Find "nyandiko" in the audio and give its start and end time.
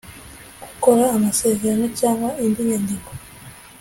2.69-3.11